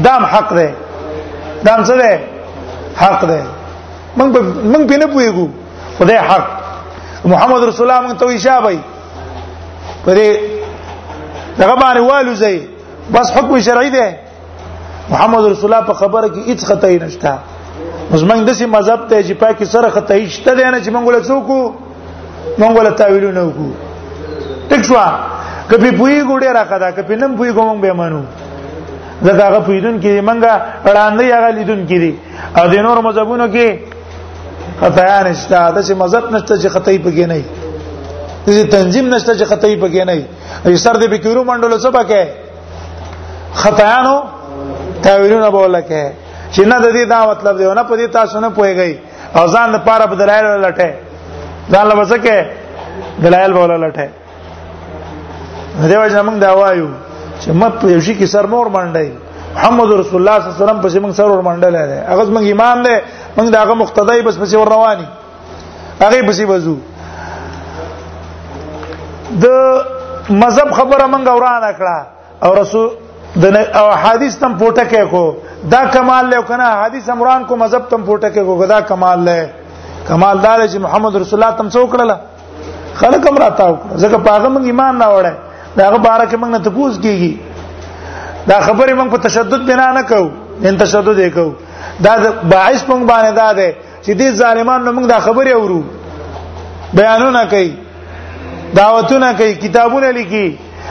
[0.06, 0.69] دام حق دی
[1.65, 2.15] دام څه دی
[3.04, 3.41] حق دی
[4.17, 4.30] مونږ
[4.71, 5.45] مونږ په نه پويګو
[6.00, 6.47] خدای حق
[7.25, 8.77] محمد رسول الله مونږ ته ویشابای
[10.05, 10.27] پرې
[11.62, 12.57] دغه باندې والو زی
[13.13, 14.07] بس حکم شرعي دی
[15.10, 17.38] محمد رسول الله په خبره کې هیڅ خطا نشته
[18.13, 21.47] زمنګ دسي مذهب ته چې پاکي سره خطا شته دی نه چې مونږ له څوک
[22.62, 23.71] مونږ له تعویل نه وکړو
[24.69, 24.95] ټیک شو
[25.69, 28.21] کپی پوی ګوډه راکدا کپی نن پوی کوم به مانو
[29.23, 30.53] زګه هغه پویدون کې مونږه
[30.86, 32.13] وړاندې هغه لیدون کې دي
[32.57, 33.67] او د نور مذهبونو کې
[34.82, 37.38] خطایان نشته د چې مذهب نشته چې خطای پکې نه
[38.46, 40.15] دي د تنظیم نشته چې خطای پکې نه
[40.65, 42.22] دي سر دې بکیرو منډل څه پکې
[43.63, 44.17] خطایانو
[45.06, 46.04] تعویلونه بوله کې
[46.54, 48.91] چې نه د دې دا مطلب دی نه پدې تاسو نه پويږئ
[49.38, 50.89] او ځان د پاره بدلایل لټه
[51.74, 52.36] ځان له وسکه
[53.24, 54.08] دلایل بوله لټه
[55.89, 56.89] دیو جن موږ دا وایو
[57.41, 59.10] چې مپ یو شي کې سر مور منډای
[59.56, 62.44] محمد رسول الله صلی الله علیه وسلم په موږ سر ور منډل دی هغه موږ
[62.52, 62.96] ایمان دی
[63.36, 65.06] موږ داغه مقتدی بس پسې ور رواني
[66.02, 66.76] هغه پسې وځو
[69.44, 69.46] د
[70.41, 71.98] مذهب خبره موږ اورانه کړه
[72.48, 72.89] او رسول
[73.36, 73.46] د
[73.80, 75.36] او حدیث تم پټه کې کو
[75.76, 79.48] دا کمال له کنه حدیث امران کو مذهب تم پټه کې کو دا کمال له
[80.08, 82.15] کمال دار چې محمد رسول الله تم څو کړل
[83.02, 85.34] خلک هم راته ځکه پاغه موږ ایمان نه وړه
[85.82, 87.38] داغه بارے کې موږ نه تپوس کیږي
[88.50, 90.30] دا خبره موږ په تشدد بنا نه کوو
[90.67, 91.54] ان تشدد یې کوو
[92.04, 92.15] دا
[92.54, 93.67] باعث پنګ باندې دا ده
[94.04, 95.82] چې دې ظالمانو موږ دا خبره اورو
[96.97, 97.71] بیانونه کوي
[98.80, 100.45] دعوتونه کوي کتابونه لیکي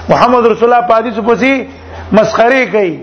[0.09, 1.53] محمد رسول الله پادې څه پسی
[2.19, 2.95] مسخره کوي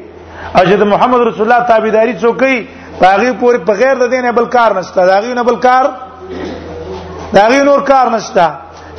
[0.57, 2.57] او چې محمد رسول الله تابعداري څوک کوي
[3.01, 5.85] باغی پورې په غیر د دینه بل کار نشته داغي نه بل کار
[7.33, 8.45] داغي نور کار نشته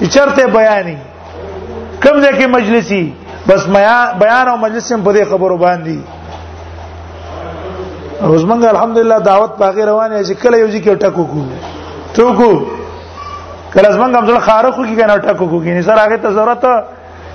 [0.01, 0.97] چې چرته بیانې
[2.07, 3.03] کوم ځای کې مجلسي
[3.49, 3.67] بس
[4.23, 5.99] بیان او مجلس هم په دې خبرو باندې
[8.27, 11.41] اوس موږ الحمدلله دعوت باغی روانه چې کله یو ځکه ټکو کو
[12.15, 12.63] ټکو
[13.75, 16.65] کله زمنګ هم ځل خارخو کې کنه ټکو کو کې نه سره هغه ته ضرورت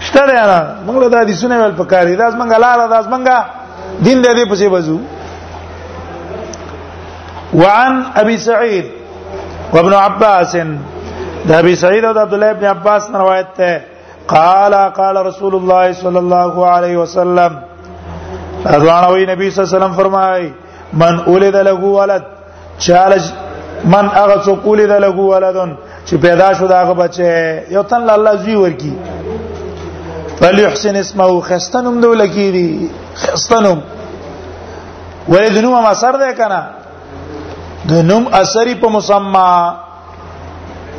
[0.08, 3.26] شته دی نه موږ له دا دي سونه ول پکاري دا زمنګ لاله دا زمنګ
[4.08, 5.00] دین دې پسې بزو
[7.62, 8.86] وعن ابي سعيد
[9.76, 10.54] وابن عباس
[11.46, 13.74] ده ابي سعيد او عبد الله ابن عباس روایت ده
[14.36, 17.52] قال قال رسول الله صلى الله عليه وسلم
[18.74, 20.46] اذوان وی نبی صلی الله علیه وسلم فرمای
[20.94, 22.24] من ولد له ولد
[22.80, 23.24] چالج
[23.86, 25.76] من هغه څوک ولد له ولدن
[26.08, 28.94] چې پیدا شو دا هغه بچه یو تن الله زوی ورکی
[30.40, 32.70] فليحسن اسمه خستنم دولکیری
[33.16, 33.82] خستنم
[35.32, 36.64] ولې د نوم اثر ده کنه
[37.92, 39.50] د نوم اثر په مسما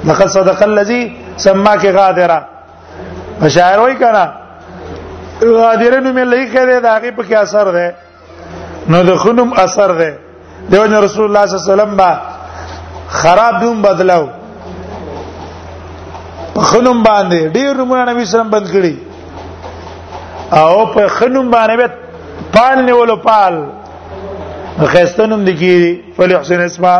[0.04, 2.44] لقد صدق الذي سماك غادرا
[3.42, 4.32] بشاعر وای کنه
[5.42, 7.86] غادر نوم لې کړه دا هغه په کې اثر ده
[8.90, 10.10] نو د خنم اثر ده
[10.72, 12.10] دیو نه رسول الله صلی الله علیه وسلم با
[13.20, 14.26] خراب دوم بدلاو
[16.54, 18.94] په خنم باندې ډیر نمونه نبی سلام بند کړی
[20.60, 21.90] او په خنم باندې به
[22.52, 23.58] پال نیولو پال
[24.92, 25.74] خستنم دکی
[26.16, 26.94] فلی حسین اسما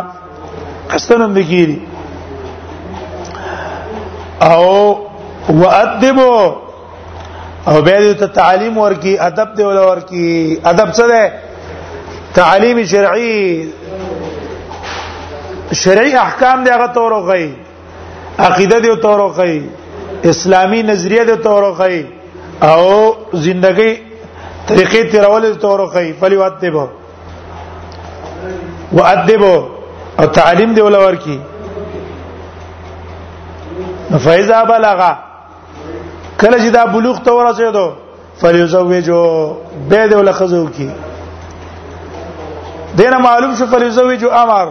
[0.89, 1.63] خستنم دکی
[4.41, 5.07] او
[5.49, 6.31] وادبو
[7.67, 10.29] او به دې ته تعلیم ورکی ادب دی ورکی
[10.73, 11.25] ادب څه دی
[12.35, 13.63] تعالیم شرعی
[15.83, 17.47] شرعي احکام دی هغه تور غي
[18.47, 19.55] عقیده دی تور غي
[20.31, 22.05] اسلامی نظریه دی تور غي
[22.69, 22.89] او
[23.45, 23.91] زندگی
[24.67, 26.85] طریقې تیرول دی تور غي فلی وادبو
[28.97, 29.55] وادبو
[30.19, 31.39] او تعلیم دی ولا ورکی
[34.23, 35.11] فایزا بلغا
[36.41, 37.87] کله چې دا بلوغ ته ورسېدو
[38.41, 39.21] فلیزوجو
[39.89, 40.89] به دی ولا خزو کی
[42.97, 44.67] دینه معلوم شو فلزوج امر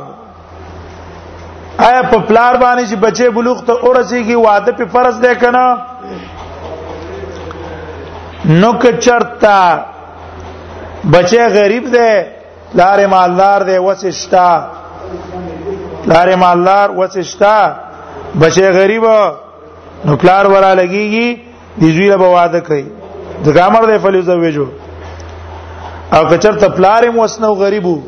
[1.86, 5.66] آیا په پلار باندې چې بچي بلوغ ته اورسيږي واده په فرض ده کنه
[8.60, 9.58] نو که چرتا
[11.12, 12.10] بچي غریب ده
[12.74, 14.48] لارې مالدار ده وسشتا
[16.06, 17.56] لارې مالدار وسشتا
[18.40, 19.04] بچي غریب
[20.04, 21.28] نو پلار ورا لګيږي
[21.82, 22.84] د زوی له واده کوي
[23.44, 24.66] د ګامر ده فلزوجو
[26.12, 28.02] او که چرته پلار هم وسنو غریبو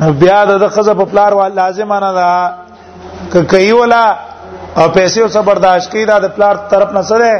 [0.00, 2.30] نو بیا د خزه په پلار وا لازم نه ده
[3.32, 4.04] ک کوي ولا
[4.78, 7.30] او پیسې اوس برداشت کوي دا د پلار طرف نه سره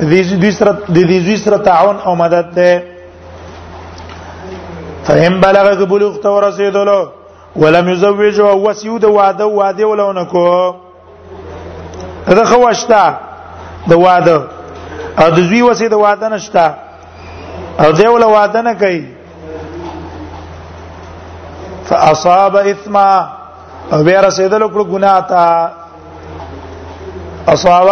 [0.00, 2.82] د دې سره د دې سره تعاون او مدد ده
[5.06, 7.00] فهم بلغ بلوغ ته ورسېدلو
[7.62, 10.74] ولم يزوج او وسيو د واده واده ولونه کو
[12.40, 13.04] دا خوښتا
[13.90, 14.36] د واده
[15.20, 16.66] او د زوی وسې د واده نشتا
[17.84, 19.02] او دی ول واده نه کوي
[21.92, 23.08] فاصاب اثما
[23.92, 25.44] او بیا رسیدل کړو ګناه تا
[27.54, 27.86] اصاب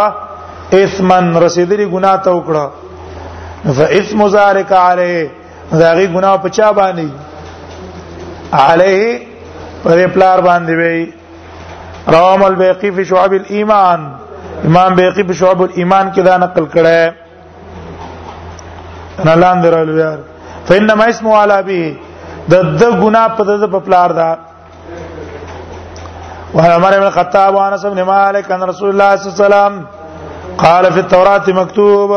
[0.84, 2.66] اثمن رسیدلی ګناه ته وکړه
[3.80, 5.16] فاثم ذلك علی
[5.80, 7.08] داغي ګناه په چا باندې
[8.70, 9.10] علیه
[9.82, 10.98] پر پلار باندې وی
[12.14, 14.00] روام البیقی فی شعب الایمان
[14.68, 16.98] امام بیقی په شعب الایمان کې دا نقل کړه
[19.20, 20.18] انا لاندې راولو یار
[20.68, 22.08] فانما اسمه علی به
[22.50, 24.30] د د ګنا په د په پلار دا
[26.54, 29.72] وهل عمر بن الخطاب وانس بن مالک ان رسول الله صلی الله علیه وسلم
[30.62, 32.08] قال فی التوراۃ مکتوب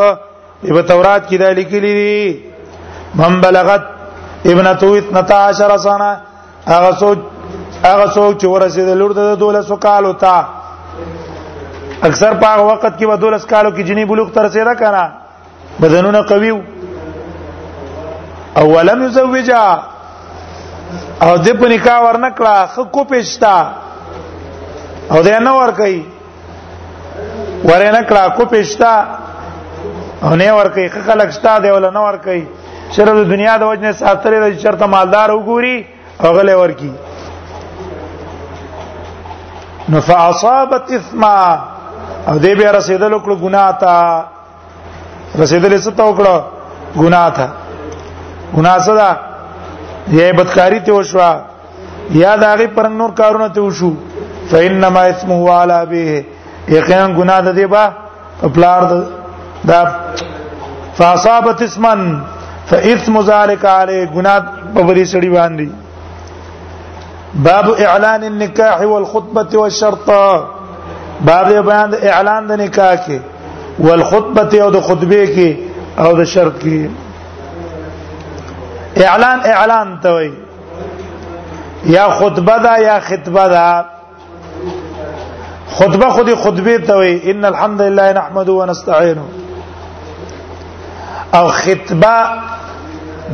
[0.76, 2.24] په تورات کې دا لیکلی دی
[3.20, 3.84] من بلغت
[4.52, 6.10] ابنته 12 سنه
[6.72, 7.18] هغه سوچ
[7.84, 10.38] هغه څوک چې ورسېدل لور د 12 کال وتا
[12.10, 16.22] اکثر په هغه وخت کې به 12 کالو کې جنې بلوغ تر سره کړه بدنونه
[16.32, 16.52] قوي
[18.60, 19.66] او ولم یزوجا
[21.24, 23.56] او د په نکاح ورنکړه خ کو پېښتا
[25.12, 26.00] او دا نه ور کوي
[27.70, 28.92] ورنکړه کو پېښتا
[30.26, 32.44] او نه ور کوي خلک شتا دی ول نه ور کوي
[32.96, 35.78] شر د دنیا د وجنه ساتره د شرط مالدار وګوري
[36.24, 36.94] هغه ور کوي
[39.92, 41.36] نو فاصابت اثما
[42.30, 43.96] او دې به رسیدل وکړو ګناه تا
[45.42, 46.36] رسیدل څه تا وکړو
[47.02, 47.48] ګناه تا
[48.56, 49.10] ګناه څه ده
[50.12, 51.30] یا بدکاری ته وشوا
[52.12, 53.92] یا داغه پر نور کارونه ته وشو
[54.52, 56.24] فینما اسمه علی به
[56.76, 57.84] یقینا ګناه د دی با
[58.56, 58.82] پلار
[59.68, 59.82] دا
[60.94, 62.22] فاصابت اسمن
[62.66, 64.42] فاثم ذلک علی ګناه
[64.76, 65.68] په وری سړي باندې
[67.44, 70.10] باب اعلان النکاح والخطبه والشرط
[71.26, 73.18] باب بیان اعلان د نکاح کې
[73.80, 75.50] والخطبه او د خطبه کې
[76.00, 76.90] او د شرط کې
[79.02, 80.34] اعلان اعلان ته وي
[81.86, 83.86] یا خطبه دا یا خطبه دا
[85.76, 89.26] خطبه خودي خطبه ته وي ان الحمد لله نحمده ونستعينه
[91.36, 92.28] او خطبه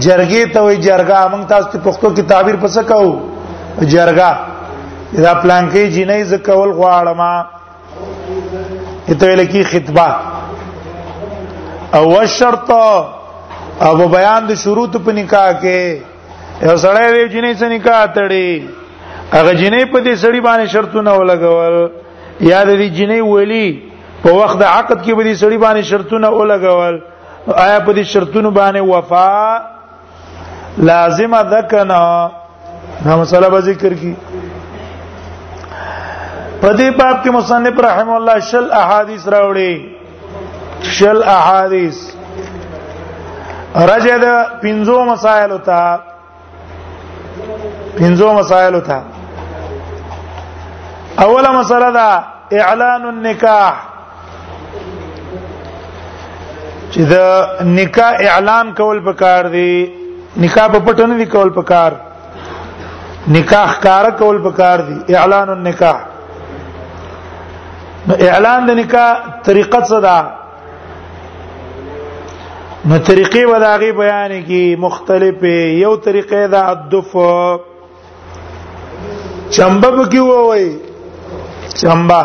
[0.06, 3.12] جرګې ته وي جرګه موږ تاسو ته پښتو کې تعبیر پس کوو
[3.82, 4.32] جرګه
[5.12, 7.46] دا پلان کې جنې ز کول غواړم
[9.10, 10.08] اته لکی خطبه
[11.94, 13.19] او شرطه
[13.86, 18.50] او په بیان د شروط په نکاح کې یو سړی وی جنې سره نکاح تړي
[19.36, 21.76] هغه جنې په دې سړی باندې شرطونه ولګول
[22.52, 23.68] یا د دې جنې ولی
[24.24, 27.02] په وخت د عقد کې به دې سړی باندې شرطونه ولګول
[27.66, 29.34] آیا په دې شرطونو باندې وفا
[30.92, 32.32] لازمه ده کنه
[33.06, 34.14] دا مسله به ذکر کی
[36.62, 39.80] په دې باب کې مصنف رحم الله شل احادیث راوړي
[40.98, 41.98] شل احادیث
[43.76, 44.28] رجع د
[44.62, 46.00] پنځو مسائل ته
[47.98, 48.98] پنځو مسائل ته
[51.26, 52.10] اوله مسله ده
[52.66, 53.76] اعلان النکاح
[56.94, 59.74] چې د نکاح اعلان کول پکار دی
[60.46, 61.92] نکاح په پټو نه دی کول پکار
[63.38, 66.02] نکاح کار کول پکار دی اعلان النکاح
[68.08, 69.16] نو اعلان د نکاح
[69.52, 70.18] طریقه څه ده
[72.88, 77.16] نو طریقې وداغي بیان کی مختلفه یو طریقې دا الدف
[79.56, 80.68] چمبه کی وای
[81.82, 82.22] چمبا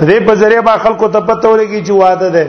[0.00, 2.46] دې په ذریعہ با خلکو ته پته ولګي چې واده ده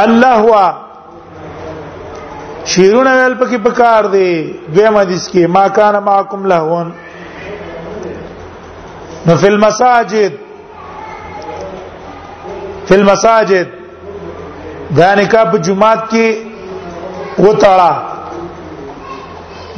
[0.00, 0.66] الله وا
[2.64, 4.28] شیرونه ول پکې پکار دی
[4.76, 6.92] دویم حدیث کې ما کان ماکم لهون
[9.26, 10.32] نو فی المساجد
[12.86, 13.68] فی المساجد
[14.96, 16.26] دا نکاح په جمعات کې
[17.38, 17.90] وتاړه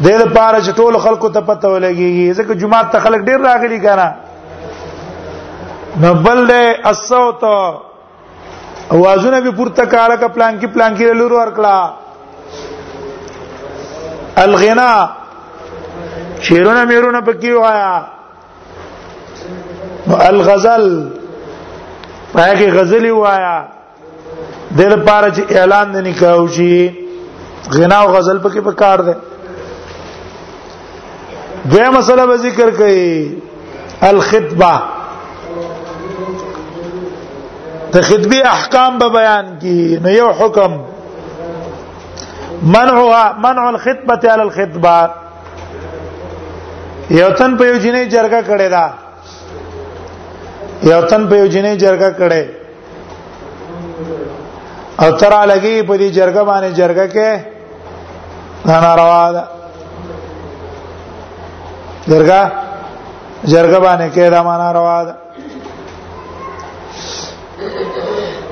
[0.02, 3.78] د دې لپاره چې ټول خلکو ته پته ولګي ځکه جمعات ته خلک ډیر راغلي
[3.86, 4.08] کاره
[6.02, 6.58] نو بل له
[6.90, 7.42] الصوت
[8.92, 11.76] اوازونه به پورته کاله کا پلان کې پلان کې لور ورکړه
[14.44, 14.92] الغنا
[16.40, 17.90] شیرونه میرونه پکې وایا
[20.30, 20.88] الغزل
[22.32, 23.58] پای کې غزلی وایا
[24.78, 26.74] دل پاره چې اعلان د نکاح وشي
[27.76, 29.14] غنا او غزل پکې په کار ده
[31.64, 33.02] دوه مسله به ذکر کړي
[34.10, 34.74] الخطبه
[37.92, 40.72] ته خطبه احکام به بیان کی نو یو حکم
[42.62, 44.96] منعها منع الخطبه على الخطبه
[47.18, 48.86] یو تن په یو جنې جرګه کړي دا
[50.92, 52.44] یو تن په یو جنې جرګه کړي
[55.02, 57.30] او تر لګي په دې جرګه باندې جرګه کې
[58.84, 59.44] ناروا ده
[62.08, 62.40] جرګه
[63.44, 65.14] جرګه باندې کې دا معنا روا ده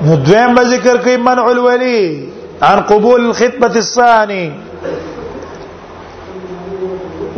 [0.04, 2.00] نو دویم به ذکر کوي منع الولي
[2.70, 4.46] عن قبول الخطبه الثاني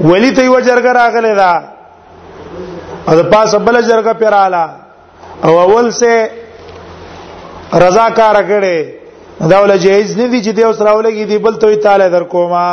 [0.03, 1.55] ولی ته یو جرګه راغله دا
[3.09, 4.67] او د پاسه بل جرګه پیراله
[5.45, 6.13] او اول سه
[7.87, 8.81] رضا کار کړي
[9.49, 12.64] دا ول جایز نه دي چې دی اوس راولګي دی بل ته تعالی در کوما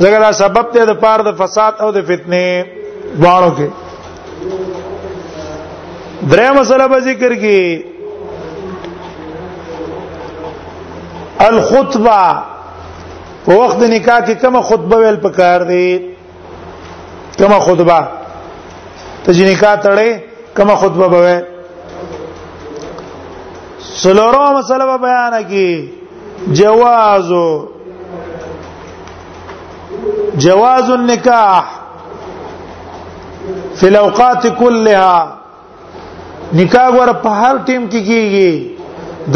[0.00, 2.66] زګر دا سبب ته د پاره د فساد او د فتنه
[3.20, 3.68] واړو کې
[6.32, 7.84] درې مسله به ذکر کی
[11.48, 12.18] الخطبه
[13.44, 15.88] په وخت د نکاح کې کومه خطبه ویل پکار دی
[17.38, 18.00] کومه خطبه
[19.24, 20.10] ته چې نکاح تړې
[20.56, 21.46] کومه خطبه به
[23.94, 25.90] سلورو مسله به بیان کی
[26.52, 27.30] جواز
[30.38, 31.64] جواز النکاح
[33.74, 35.32] فی الاوقات كلها
[36.54, 38.70] نکاح ور په هر ټیم کې کیږي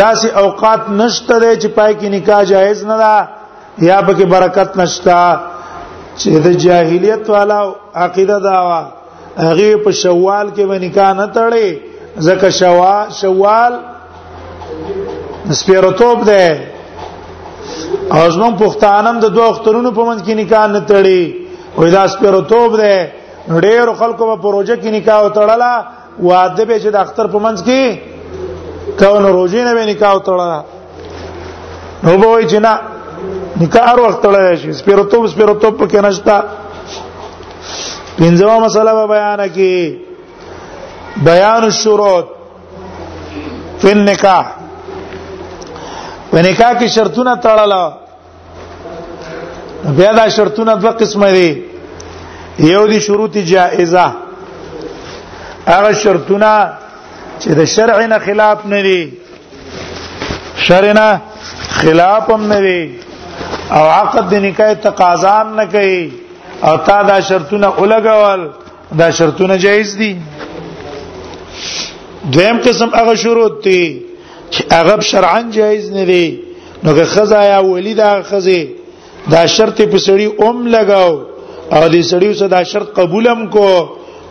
[0.01, 3.29] داسې اوقات نشته چې پای کې نکاح جایز نه ده
[3.89, 5.39] یا پکې برکت نشته
[6.19, 7.61] چې د جاهلیت والا
[8.05, 8.79] عقیده دا وا
[9.39, 11.75] هغه په شوال کې به نکاح نه تړي
[12.29, 13.73] ځکه شوال شوال
[15.53, 16.71] سپیرتوب ده
[18.13, 21.23] او زمون پښتانم د دوه اخترونو په منځ کې نکاح نه تړي
[21.77, 22.95] وای دا سپیرتوب ده
[23.67, 25.73] ډېر خلکو په پروژه کې نکاح وتړله
[26.29, 27.83] واده به چې د اختر په منځ کې
[28.99, 30.61] کونه روزي نه به نکاح وتړله
[32.05, 32.73] نو به وای چې نه
[33.63, 36.37] نکاح ار وخت تړل شي سپیرتوب سپیرتوب پکې نشتا
[38.19, 39.77] پنځمه مسله به بیان کی
[41.25, 42.27] بیان الشروط
[43.81, 44.45] فی النکاح
[46.35, 47.73] ونکاح کې شرطونه تړل
[49.99, 51.65] بیا دا شرطونه دوه قسمه دي
[52.73, 54.07] یو دي شروط جائزه
[55.67, 56.49] هغه شرطونه
[57.41, 59.13] چې د شرع نه خلاف نه دي
[60.69, 61.21] شرع نه
[61.83, 62.81] خلاف هم نه دي
[63.77, 66.13] او عقد د نکاح تقاضا نه کوي
[66.65, 68.43] او تا دا شرطونه ولګول
[69.03, 70.11] دا شرطونه جایز دي
[72.33, 73.85] دویم قسم هغه شروط دي
[74.55, 76.27] چې هغه شرعاً جایز نه دی
[76.85, 78.61] نو که خزا یا ولی دا خزه
[79.31, 81.15] دا شرط په سړی اوم لگاو
[81.77, 83.67] او دې سړی وسه دا شرط قبولم کو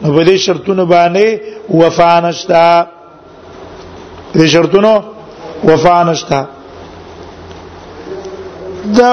[0.01, 1.27] نو په دې شرطونو باندې
[1.79, 2.85] وفانشتا
[4.37, 4.93] دې شرطونو
[5.67, 6.39] وفانشتا
[8.99, 9.11] دا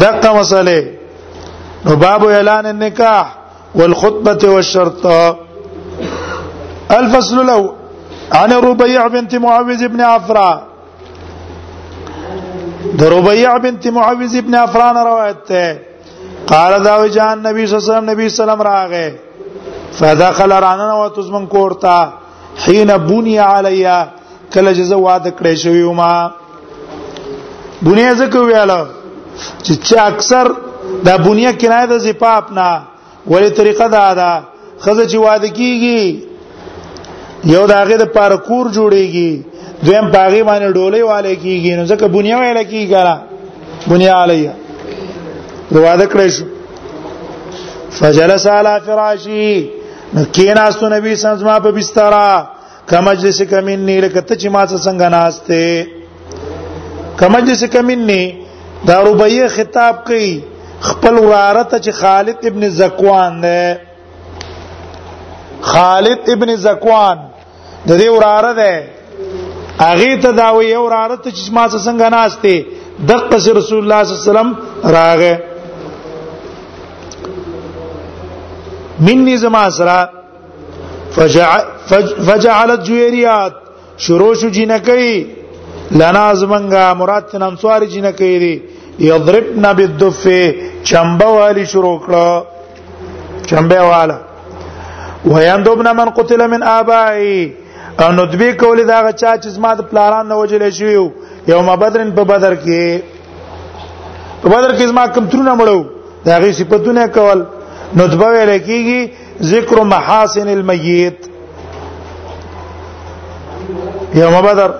[0.00, 0.78] دغه مسئله
[1.88, 3.26] نو باب اعلان النکاح
[3.74, 5.06] والخطبه والشرط
[7.00, 7.74] الفصل الاول
[8.34, 10.62] انا ربيع بنت معوذ ابن عفراء
[12.94, 15.78] ده ربيع بنت معوذ ابن عفراء روایت ده
[16.46, 19.14] قال دا وجان نبی صلی الله علیه وسلم نبی صلی الله راغه
[19.92, 22.12] فدخل رانا وتزمن کورتا
[22.66, 24.08] حين بني عليا
[24.52, 26.30] کله چې زه واده کړې شوې وم
[27.82, 28.86] بنیا زکه ویاله
[29.62, 30.48] چې چې اکثر
[31.04, 32.82] دا بنیا کنایه د زپاپ نه
[33.30, 34.42] ولې طریقه دا ده
[34.80, 36.16] خزه چې واده کیږي
[37.44, 39.44] یو داغه د پاره کور جوړیږي
[39.86, 43.14] دویم پاغي باندې ډولې والے کیږي نو ځکه بنیا ویل کیږي ګره
[43.90, 44.52] بنیا علیه
[45.76, 46.44] رواده کړی شو
[47.98, 49.50] فجلس علی فراشی
[50.14, 52.14] نو کیناستو نبی سنز ما په بستر
[52.90, 55.86] کمجلس کمنی لکه ته چې ما څنګه ناشته
[57.22, 58.22] کمجلس کمنی
[58.88, 60.30] دا ربیه خطاب کوي
[60.88, 63.60] خپل وراره ته چې خالد ابن زکوان ده
[65.70, 67.18] خالد ابن زکوان
[67.88, 68.72] د دې وراره ده
[69.90, 72.54] اغه ته دا وی وراره ته چې ما څنګه ناشته
[73.08, 73.10] د
[73.58, 74.48] رسول الله صلی الله علیه وسلم
[74.96, 75.34] راغه
[79.06, 79.98] مني زما سره
[81.16, 81.48] فجع
[82.26, 83.52] فجعلت جويريات
[84.04, 85.14] شروع شو جنکی
[85.98, 88.54] لنا زمنګا مراد تنم سواری جنکی دی
[89.08, 90.22] یضربنا بالدف
[90.88, 92.26] چمبه والی شروع کړه
[93.50, 94.18] چمبه والا
[95.26, 97.52] ويان دوبنا من قتل من ابائي
[98.00, 100.86] او ندبی کولی دا غا چا چې زما د پلاران نه وجلې شو
[101.50, 103.00] یوم بدرن په بدر کې
[104.42, 105.84] په بدر کې زما کوم ترونه مړو
[106.26, 107.44] دا غي صفاتونه کول
[108.00, 109.08] ندبه ویل کیږي
[109.52, 111.28] ذکر محاسن المیت
[114.14, 114.70] یوم بدر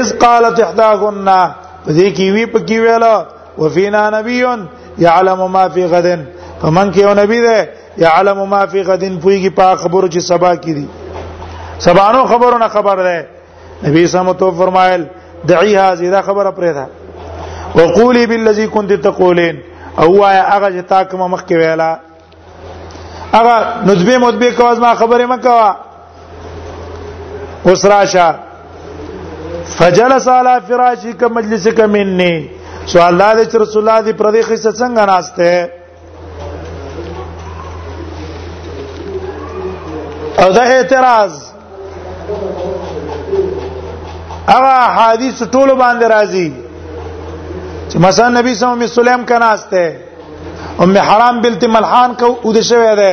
[0.00, 1.26] اذ قالت احداهن
[1.86, 3.14] دې کی وی په کی ویلا
[3.58, 4.44] وفینا نبی
[5.04, 6.06] يعلم ما في غد
[6.62, 7.58] فمن کې یو نبی ده
[7.98, 10.86] يعلم ما في غدن پويږي په خبرو چې سبا کې دي
[11.86, 13.26] سبانو خبرونه خبر ده
[13.86, 15.06] نبی صلی الله علیه وسلم فرمایل
[15.50, 16.86] دعي هذه دا خبره پرې ده
[17.76, 19.62] وقولي بالذي كنت تقولين
[19.98, 21.98] او وایا هغه چې تا کوم مخ کې ویلا
[23.34, 25.76] هغه نذبه مذبه کواز ما خبره مکوا
[27.66, 28.34] اوس راشه
[29.78, 32.48] فجلس على فراشك مجلسك مني
[32.86, 35.68] سوال الله دې رسول الله دې پردي خصه څنګه ناشته
[40.42, 41.32] او دا اعتراض
[44.54, 46.48] هغه حدیث ټول باندې راځي
[47.90, 50.00] چې مثلا نبی صلی الله علیه وسلم کناسته
[50.82, 53.12] ام حرام بنت ملحان کو او د شوی ده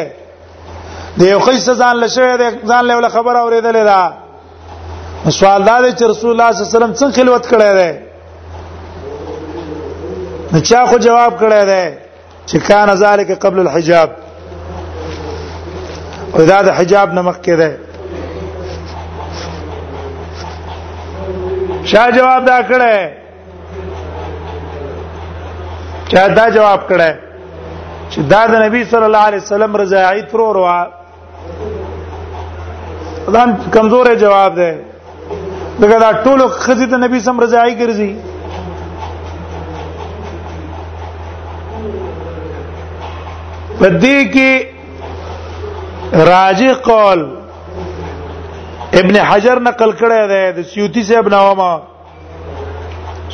[1.20, 4.14] د یو خیس ځان له شوی ده ځان له خبر اوریدلې ده
[5.40, 7.92] سوال دا دی چې رسول الله صلی الله علیه وسلم څنګه خلوت کړی ده
[10.54, 11.98] نو چا خو جواب کړی ده
[12.50, 14.10] چې کان ذالک قبل الحجاب
[16.38, 17.70] او دا د حجاب نمک کې ده
[21.92, 22.92] شاه جواب دا کړه
[26.12, 27.10] چا دا جواب کړه
[28.12, 30.82] چې دا د نبی صلی الله علیه وسلم رضاعی فرور وا
[33.36, 33.44] دا
[33.76, 34.72] کمزور جواب ده
[35.82, 38.12] دغه دا ټول خزي د نبی سم رضاعی ګرځي
[43.80, 44.52] په دې کې
[46.14, 47.26] راجی قول
[48.94, 51.70] ابن حجر نقل کړی دی د سیوطي صاحب نوما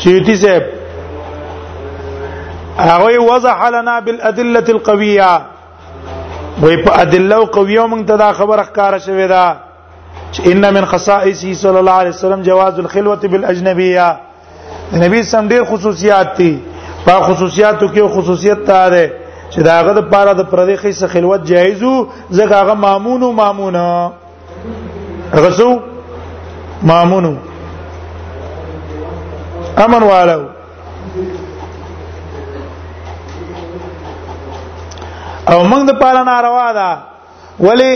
[0.03, 0.63] سیوطي صاحب
[2.77, 5.41] هغه وضح لنا بالادله القويه
[6.61, 9.55] وی په ادله او قویو موږ ته دا خبره ښکارا شوې ده
[10.33, 14.19] چې ان من خصائصه صلی الله علیه وسلم جواز الخلوه بالاجنبيه
[15.05, 16.53] نبی سم ډیر خصوصیات دي
[17.05, 19.07] په خصوصیاتو کې خصوصیت تا ده
[19.53, 21.93] چې داغه د پاره د پردي خې څخه خلوت جایزو
[22.37, 24.11] ځکه هغه مامون او مامونه
[25.35, 25.69] هغه سو
[26.91, 27.33] مامونو
[29.83, 30.43] امن والو
[35.51, 36.89] او موږ د پاره ناروا ده
[37.67, 37.91] ولی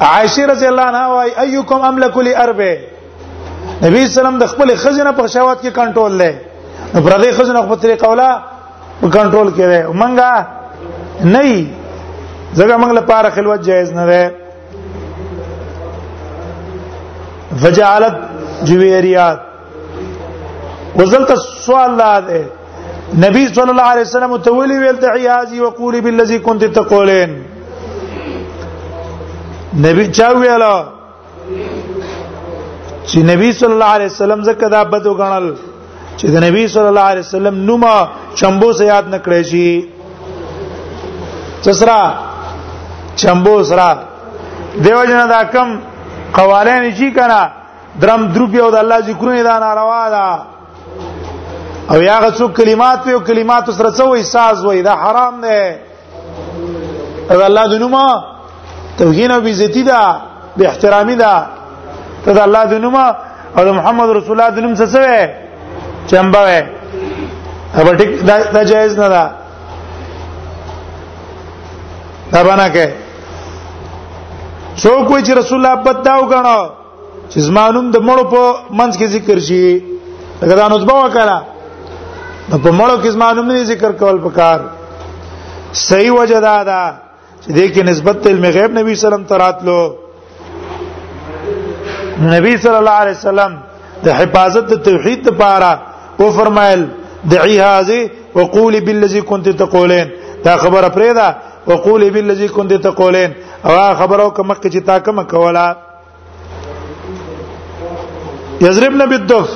[0.00, 2.78] عائشه رضی الله عنها وايي ايكم املك لاربه
[3.82, 8.30] نبی سلام د خپل خزینه په شواهد کې کنټرول لې پردي خزینه په طریقه ولا
[9.16, 10.32] کنټرول کړي منګه
[11.24, 11.66] نه ای
[12.58, 14.32] ځکه موږ لپاره خلوت جایز نه ده
[17.60, 18.16] فجعلت
[18.66, 19.38] جویریات
[20.98, 21.30] وزلت
[21.64, 22.44] سوال لا ده
[23.20, 27.30] نبی صلی الله علیه وسلم ته ویلی ویل تعیازی وقولی بالذی كنت تقولین
[29.82, 30.84] نبی چا ویلا
[33.10, 35.54] چې نبی صلی الله علیه وسلم زکه دا بد وګڼل
[36.20, 39.68] چې د نبی صلی الله علیه وسلم نومه چمبو سیاد نکړی شي
[41.64, 42.02] تسرا
[43.16, 43.88] چمبو سرا
[44.84, 45.68] دیو جنا دا کم
[46.34, 47.42] قوالین شي کنه
[48.00, 50.26] درم دروپی او د الله ذکرونه دا ناروا ده
[51.92, 55.56] او یاغه څو کلمات او کلمات سره څو احساس وای دا حرام ده
[57.30, 58.06] او الله د نومه
[58.98, 60.00] توهین او بیزتی ده
[60.56, 61.34] به احترامی ده
[62.24, 63.06] ته د الله د نومه
[63.56, 65.30] او د محمد رسول الله د نوم څه څه
[66.10, 66.62] چمبا وای
[67.76, 68.10] او ټیک
[68.54, 69.24] دا جایز نه ده
[72.34, 72.86] دا باندې کې
[74.82, 76.60] څوک وی چې رسول الله بد دا وګڼو
[77.30, 78.42] چې زمانوم د مړو په
[78.78, 79.62] منځ کې ذکر شي
[80.40, 81.36] دا غدا نو ځبا وکړه
[82.50, 84.58] نو په مړو کې زمانوم نه ذکر کول پکار
[85.88, 86.80] صحیح وجه دا ده
[87.42, 89.80] چې دې کې نسبت علم غیب نبی سلام تراتلو
[92.34, 93.58] نبی صلی الله علیه وسلم
[94.04, 95.72] د حفاظت د توحید لپاره
[96.20, 96.86] او فرمایل
[97.32, 100.08] دعي هذه وقولي بالذي كنت تقولين
[100.44, 101.28] دا خبره پرې ده
[101.66, 103.32] وقول بالذي كنت تقولين
[103.64, 105.72] او خبرو کوم چې تا کوم کولا
[108.60, 109.48] یضربن بالدف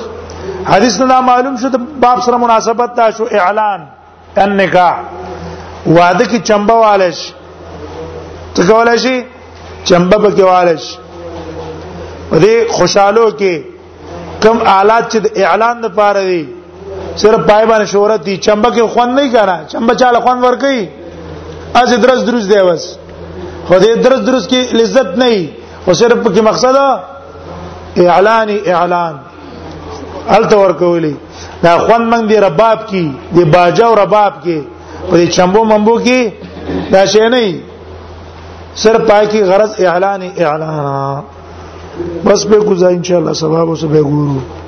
[0.71, 3.81] حدیث نه معلوم شو د باب سره مناسبت دا شو اعلان
[4.43, 4.95] ان نکاح
[5.97, 7.33] واده کی چمبه والش
[8.55, 9.15] ته کولای شي
[9.83, 10.97] چمبه به کې والش
[12.31, 13.61] دې خوشالو کې
[14.43, 16.49] کم آلات چې د اعلان لپاره دي
[17.15, 20.83] صرف پای باندې شهرت دي چمبه کې خوند نه کړه چمبه چاله خوند ور کوي
[21.73, 22.83] از درس دروس دی وس
[23.67, 25.43] خو دې درس دروس کې لذت نه وي
[25.87, 26.75] او صرف کې مقصد
[28.07, 29.13] اعلان اعلان
[30.35, 31.13] الته ورکولې
[31.63, 33.05] دا خوان منګ دی رباب کې
[33.35, 34.57] دی باجا او رباب کې
[35.09, 36.19] په دې چمبو ممبو کې
[36.93, 37.61] دا شی نه
[38.81, 41.21] سر پای کی غرض اعلان اعلان
[42.25, 44.60] بس به گزار ان شاء الله سبا وسبه ګورو